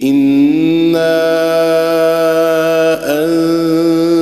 [0.03, 1.25] إِنَّا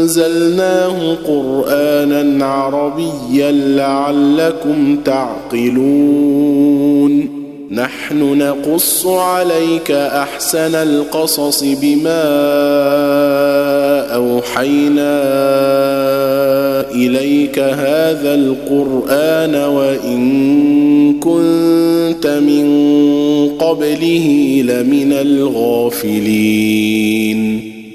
[0.03, 1.82] أنزلناه قرآنا
[2.43, 6.63] عربيا لعلكم تعقلون.
[7.71, 12.23] نحن نقص عليك أحسن القصص بما
[14.15, 15.21] أوحينا
[16.91, 22.65] إليك هذا القرآن وإن كنت من
[23.59, 26.63] قبله لمن الغافلين.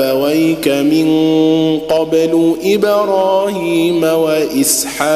[0.00, 1.08] أبويك من
[1.78, 5.06] قبل إبراهيم وإسحاق.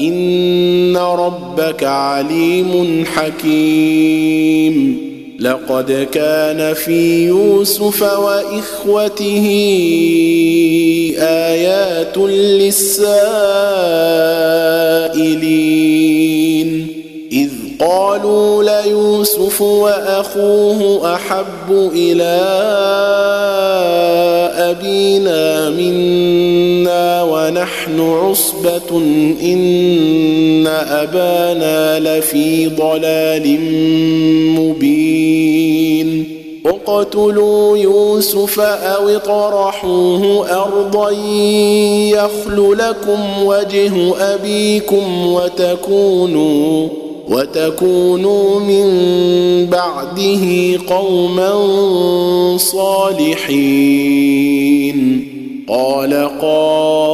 [0.00, 5.02] إن ربك عليم حكيم.
[5.40, 9.46] لقد كان في يوسف وإخوته
[11.18, 13.02] آيات للسائلين.
[17.32, 17.50] إذ
[17.82, 22.38] قالوا ليوسف وأخوه أحب إلى
[24.70, 28.98] أبينا منا ونحن عصبة
[29.42, 33.60] إن أبانا لفي ضلال
[34.58, 36.28] مبين.
[36.66, 41.10] اقتلوا يوسف أو اطرحوه أرضا
[42.10, 46.88] يخل لكم وجه أبيكم وتكونوا
[47.32, 48.86] وتكونوا من
[49.66, 51.52] بعده قوما
[52.56, 54.12] صالحين.
[55.68, 57.12] قال قائل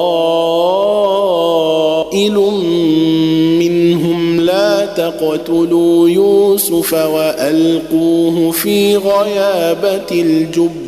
[3.59, 10.88] منهم لا تقتلوا يوسف وألقوه في غيابة الجب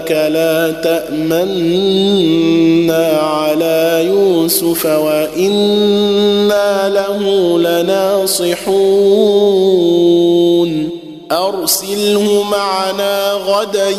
[0.00, 1.88] لك لا تامنا
[3.22, 6.08] على يوسف وإنا
[6.88, 8.60] له لناصحون.
[11.32, 13.90] أرسله معنا غدا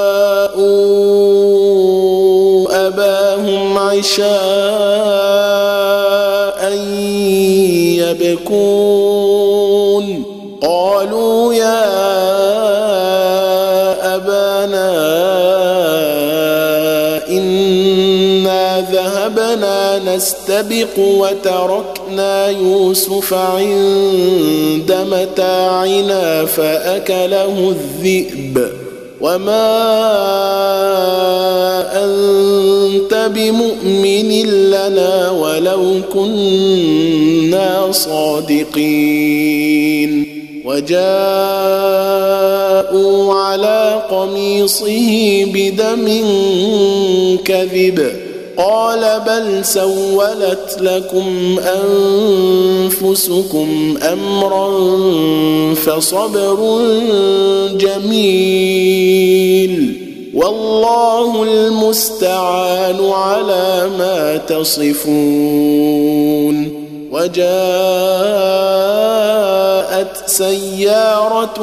[4.19, 5.71] اباهم عشاء
[8.21, 10.05] يبكون.
[10.61, 11.85] قالوا يا
[14.15, 14.91] أبانا
[17.29, 28.80] إنا ذهبنا نستبق وتركنا يوسف عند متاعنا فأكله الذئب.
[29.21, 29.71] وما
[32.03, 34.31] انت بمؤمن
[34.69, 39.11] لنا ولو كنا صادقين
[40.65, 41.01] وجاءوا
[43.33, 46.25] على قميصه بدم
[47.45, 48.10] كذب
[48.57, 51.59] قال بل سولت لكم
[52.83, 54.71] أنفسكم أمرا
[55.73, 56.81] فصبر
[57.77, 59.21] جميل
[60.33, 66.11] والله المستعان على ما تصفون
[67.11, 67.51] وجاءت
[70.25, 71.59] سيارة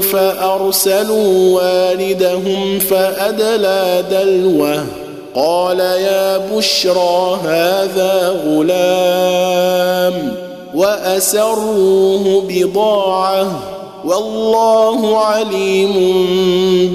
[0.00, 10.32] فأرسلوا واردهم فأدلى دلوه قال يا بشرى هذا غلام
[10.74, 13.62] وأسروه بضاعة
[14.04, 15.92] والله عليم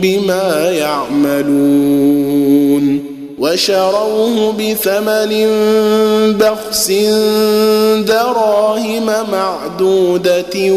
[0.02, 2.04] بما يعملون
[3.40, 5.32] وشروه بثمن
[6.38, 6.92] بخس
[8.08, 10.72] دراهم معدودة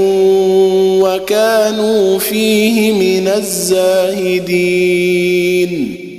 [1.03, 4.47] وكانوا فيه من الزاهدين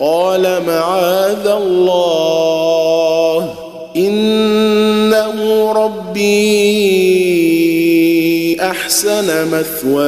[0.00, 3.54] قال معاذ الله
[3.96, 6.68] إنه ربي
[8.60, 9.98] أحسن مثواي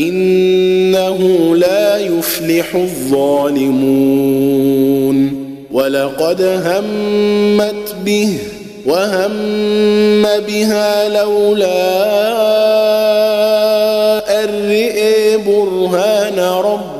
[0.00, 4.24] إنه لا يفلح الظالمون
[5.72, 8.38] ولقد همت به
[8.86, 12.04] وهم بها لولا
[14.44, 16.93] أن رئي برهان ربه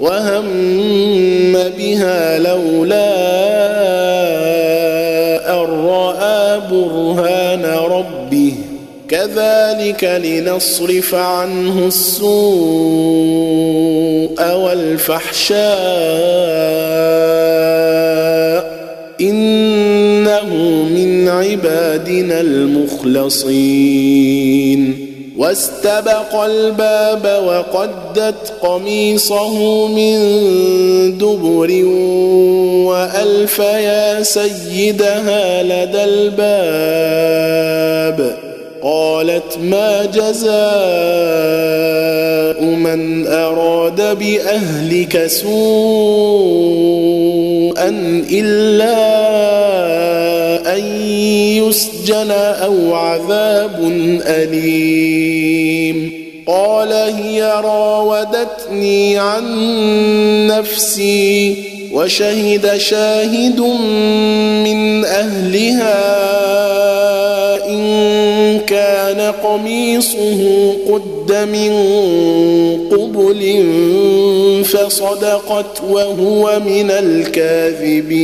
[0.00, 3.16] وهم بها لولا
[5.50, 8.52] أن رأى برهان ربه
[9.08, 12.26] كذلك لنصرف عنه السوء
[14.54, 15.66] والفحشاء
[19.20, 20.54] إنه
[20.94, 23.86] من عبادنا المخلصين
[25.38, 30.18] واستبق الباب وقدت قميصه من
[31.18, 31.84] دبر
[32.86, 37.26] وألف يا سيدها لدى الباب.
[38.82, 40.56] قالت ما جزاء
[42.62, 45.48] من أراد بأهلك سوءا
[48.30, 49.25] إلا
[51.68, 53.92] يسجن أو عذاب
[54.26, 56.12] أليم.
[56.46, 59.44] قال هي راودتني عن
[60.46, 61.56] نفسي
[61.92, 63.60] وشهد شاهد
[64.64, 66.26] من أهلها
[67.68, 71.72] إن كان قميصه قد من
[72.90, 73.64] قبل
[74.64, 78.16] فصدقت وهو من الكاذبين.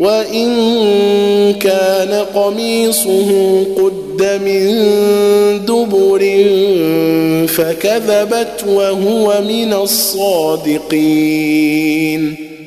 [0.00, 0.48] وإن
[1.60, 4.66] كان قميصه قد من
[5.64, 6.22] دبر
[7.46, 11.26] فكذبت وهو من الصادقين.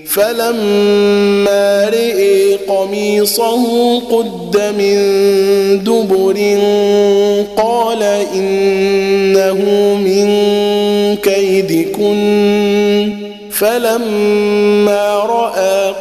[0.05, 4.97] فلما رئي قميصه قد من
[5.83, 6.57] دبر
[7.57, 9.59] قال إنه
[9.95, 10.27] من
[11.15, 12.19] كيدكن.
[13.51, 15.18] فلما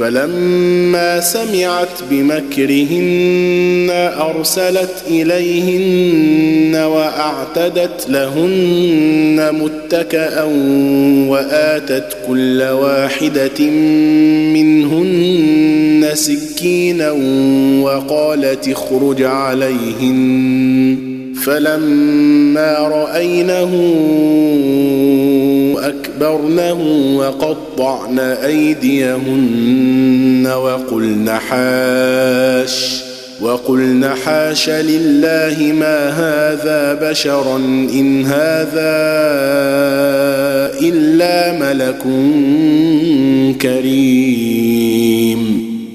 [0.00, 3.90] فلما سمعت بمكرهن
[4.20, 10.42] أرسلت إليهن وأعتدت لهن متكئا
[11.28, 13.70] وآتت كل واحدة
[14.54, 17.10] منهن سكينا
[17.82, 20.96] وقالت اخرج عليهن.
[21.44, 23.72] فلما رأينه
[25.78, 26.82] أكبرنه
[27.80, 29.72] وقطعن أيديهن
[30.46, 33.02] وقلن حاش
[33.40, 39.00] وقلن حاش لله ما هذا بشرا إن هذا
[40.82, 42.02] إلا ملك
[43.62, 45.49] كريم.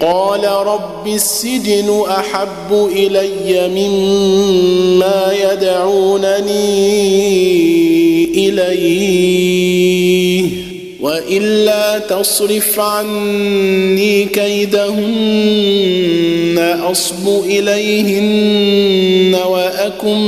[0.00, 6.76] قال رب السجن أحب إلي مما يدعونني
[8.48, 10.46] إليه
[11.00, 14.96] وإلا تصرف عني كيدهن
[16.82, 20.18] أصب إليهن وأكن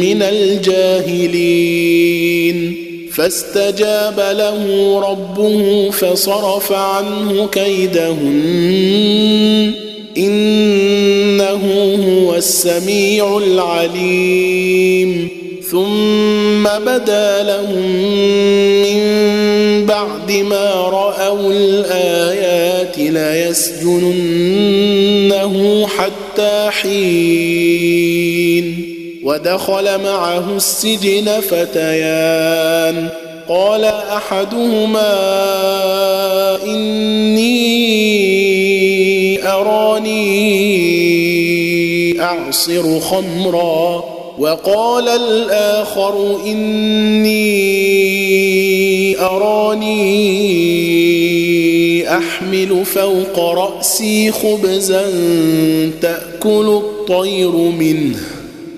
[0.00, 1.60] من الجاهلين.
[3.14, 4.64] فاستجاب له
[5.10, 8.70] ربه فصرف عنه كيدهن.
[10.16, 15.28] إنه هو السميع العليم.
[15.70, 17.86] ثم بدا لهم
[18.82, 19.00] من
[19.86, 24.16] بعد ما رأوا الآيات ليسجننه
[25.86, 27.69] حتى حين
[29.24, 33.08] ودخل معه السجن فتيان.
[33.48, 35.12] قال أحدهما
[36.64, 37.50] إني
[39.48, 40.60] أراني
[42.22, 44.04] أعصر خمرا.
[44.38, 47.40] وقال الآخر إني
[49.20, 50.30] أراني
[52.16, 55.02] أحمل فوق رأسي خبزا
[56.02, 58.39] تأكل الطير منه.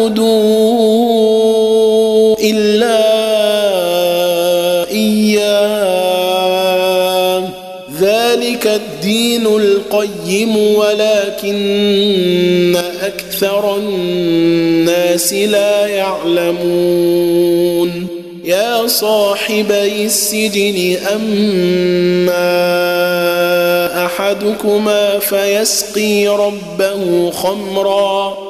[0.00, 1.20] تعبدوا
[2.40, 3.00] إلا
[8.00, 11.56] ذلك الدين القيم ولكن
[13.02, 17.40] أكثر الناس لا يعلمون.
[18.44, 22.46] يا صاحبي السجن أما
[24.06, 28.49] أحدكما فيسقي ربه خمرا.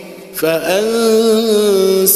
[0.41, 2.13] فأنساه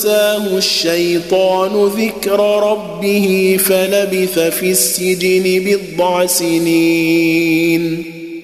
[0.58, 2.40] الشيطان ذكر
[2.72, 8.14] ربه فلبث في السجن بضع سنين.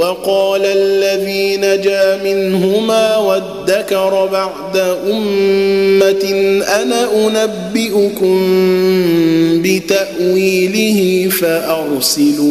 [0.00, 4.76] وقال الذي نجا منهما وادكر بعد
[5.10, 6.24] أمة
[6.82, 8.36] أنا أنبئكم
[9.62, 12.50] بتأويله فأرسلون.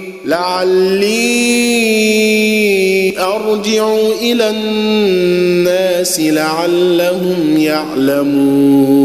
[0.25, 1.41] لعلي
[3.19, 9.01] أرجع إلى الناس لعلهم يعلمون.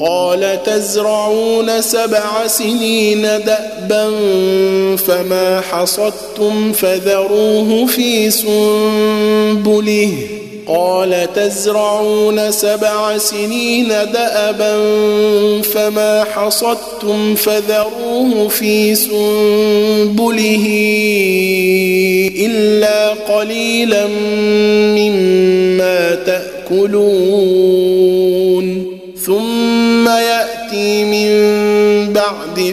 [0.00, 4.10] قال تزرعون سبع سنين دأبا
[4.96, 10.12] فما حصدتم فذروه في سنبله.
[10.68, 14.72] قال تزرعون سبع سنين دأبا
[15.62, 20.66] فما حصدتم فذروه في سنبله
[22.36, 24.06] إلا قليلا
[24.96, 27.97] مما تأكلون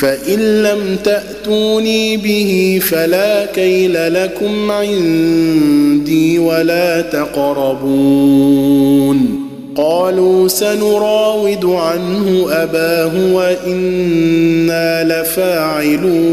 [0.00, 8.38] فإن لم تأتوني به فلا كيل لكم عندي ولا تقربون.
[9.76, 16.28] قالوا سنراود عنه أباه وإنا لفاعلون.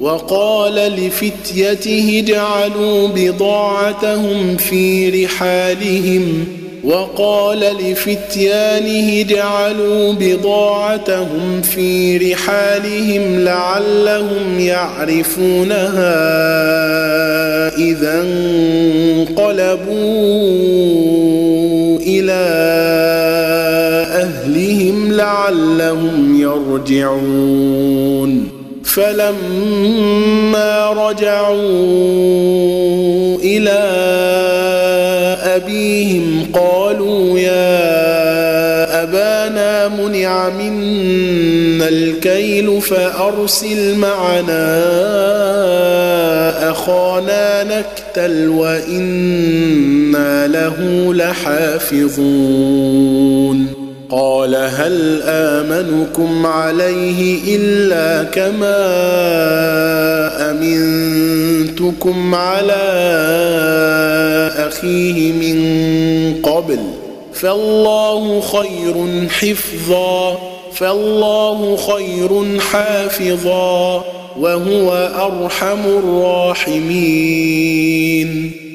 [0.00, 6.46] وقال لفتيته اجعلوا بضاعتهم في رحالهم
[6.84, 16.14] وقال لفتيانه اجعلوا بضاعتهم في رحالهم لعلهم يعرفونها
[17.76, 19.94] إذا انقلبوا
[22.00, 22.44] إلى
[24.12, 27.84] أهلهم لعلهم يرجعون.
[28.84, 31.58] فلما رجعوا
[33.42, 33.80] إلى
[35.56, 44.80] أبيهم قالوا يا أبانا منع منا الكيل فأرسل معنا
[46.70, 52.54] أخانا نكتل وإنا له لحافظون.
[54.10, 58.76] قال هل آمنكم عليه إلا كما
[60.50, 62.84] أمنتكم على
[64.56, 65.58] أخيه من
[66.42, 66.78] قبل
[67.32, 70.38] فالله خير حفظا
[70.72, 74.04] فالله خير حافظا
[74.40, 77.24] وهو أرحم الراحمين.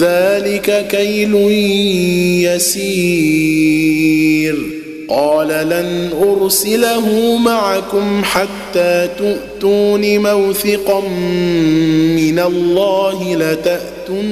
[0.00, 1.34] ذلك كيل
[2.54, 3.98] يسير.
[5.08, 11.00] قال لن أرسله معكم حتى تؤتون موثقا
[12.18, 14.22] من الله لتاتونني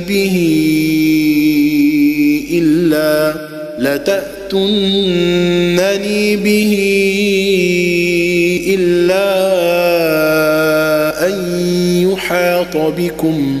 [0.00, 0.36] به
[2.52, 3.34] إلا
[3.78, 4.76] لتاتونني
[6.36, 6.72] به
[8.74, 9.26] إلا
[11.26, 11.34] أن
[12.02, 13.60] يحاط بكم.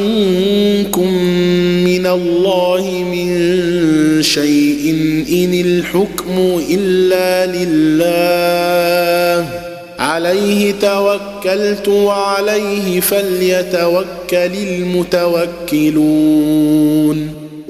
[4.33, 4.91] شيء
[5.29, 9.49] إن الحكم إلا لله.
[9.99, 15.01] عليه توكلت وعليه فليتوكل المتوكلون.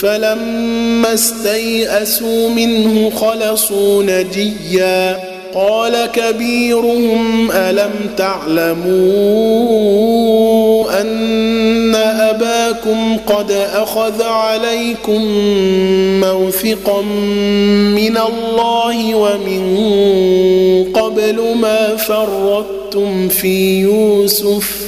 [0.00, 5.18] فلما استيئسوا منه خلصوا نجيا.
[5.54, 8.98] قال كبيرهم ألم تعلموا
[11.00, 15.22] أن أباكم قد أخذ عليكم
[16.20, 17.02] موثقا
[17.94, 19.62] من الله ومن
[20.94, 24.87] قبل ما فرطتم في يوسف؟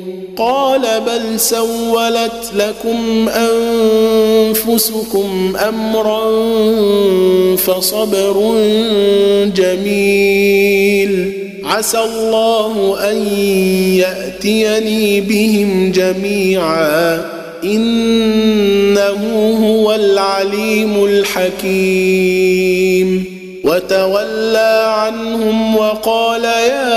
[0.41, 3.29] قال بل سولت لكم
[4.49, 6.21] أنفسكم أمرا
[7.55, 8.55] فصبر
[9.55, 11.33] جميل.
[11.65, 13.17] عسى الله أن
[13.97, 17.25] يأتيني بهم جميعا.
[17.63, 19.21] إنه
[19.63, 22.51] هو العليم الحكيم.
[23.63, 26.90] وتولى عنهم وقال يا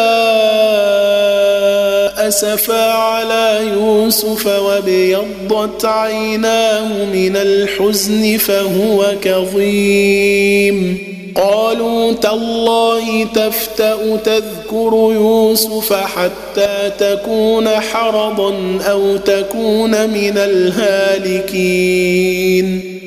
[2.44, 10.98] أسفا على يوسف وابيضت عيناه من الحزن فهو كظيم.
[11.34, 21.70] قالوا تالله تفتأ تذكر يوسف حتى تكون حرضا أو تكون من الهالكين.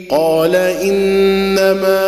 [0.10, 2.08] قال إنما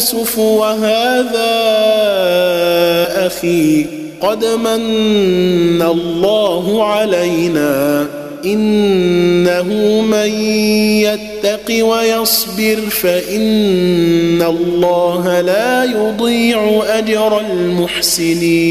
[0.00, 1.56] يوسف وهذا
[3.26, 3.86] أخي
[4.20, 8.06] قد من الله علينا
[8.44, 10.30] إنه من
[11.04, 18.70] يتق ويصبر فإن الله لا يضيع أجر المحسنين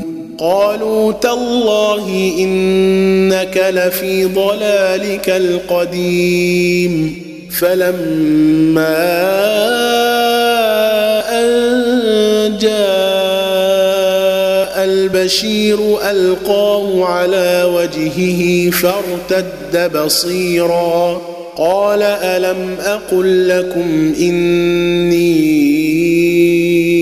[0.41, 7.21] قالوا تالله إنك لفي ضلالك القديم.
[7.59, 8.97] فلما
[11.29, 12.71] أن جاء
[14.83, 15.79] البشير
[16.11, 21.21] ألقاه على وجهه فارتد بصيرا.
[21.57, 25.70] قال ألم أقل لكم إني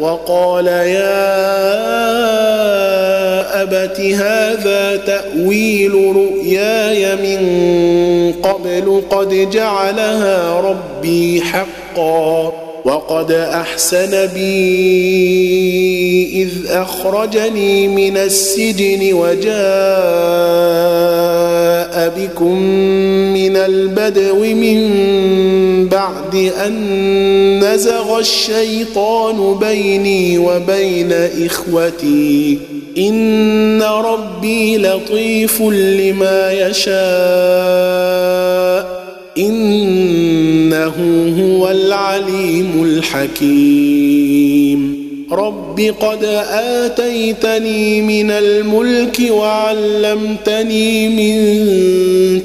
[0.00, 1.32] وقال يا
[3.62, 7.42] أبت هذا تأويل رؤياي من
[8.42, 12.61] قبل قد جعلها ربي حقا.
[12.84, 14.72] وقد أحسن بي
[16.42, 19.52] إذ أخرجني من السجن وجاء
[22.18, 22.58] بكم
[23.34, 31.12] من البدو من بعد أن نزغ الشيطان بيني وبين
[31.46, 32.58] إخوتي.
[32.98, 37.02] إن ربي لطيف لما يشاء.
[40.72, 45.02] إنه هو العليم الحكيم.
[45.32, 51.36] رب قد آتيتني من الملك وعلمتني من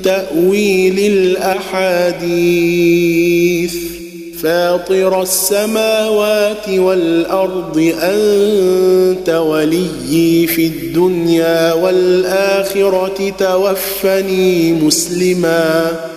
[0.01, 3.73] تأويل الأحاديث.
[4.43, 16.16] فاطر السماوات والأرض أنت وليي في الدنيا والآخرة توفني مسلماً.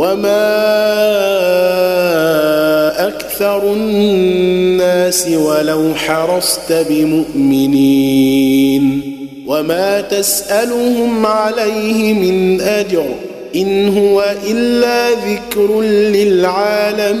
[0.00, 0.48] وما
[3.08, 8.22] أكثر الناس ولو حرصت بمؤمنين
[9.46, 13.06] وما تسالهم عليه من اجر
[13.56, 17.20] ان هو الا ذكر للعالمين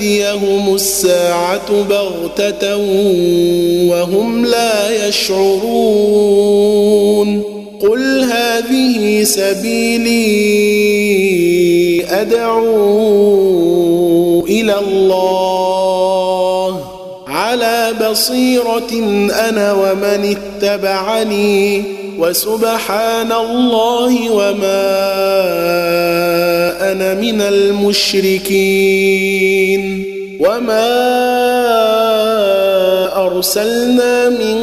[0.00, 2.76] من عذاب الله أو تأتي تأتيهم الساعة بغتة
[3.90, 6.24] وهم لا يشعرون.
[7.82, 10.24] قل هذه سبيلي
[12.10, 12.64] أدعو
[14.46, 16.80] إلى الله.
[17.26, 18.92] على بصيرة
[19.48, 21.82] أنا ومن اتبعني
[22.18, 24.84] وسبحان الله وما
[26.92, 28.94] أنا من المشركين
[30.40, 30.94] وما
[33.26, 34.56] أرسلنا من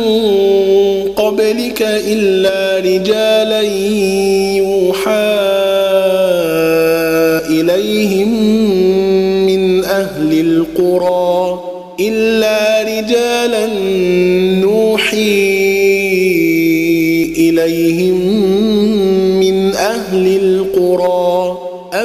[1.15, 3.61] قبلك إلا رجالا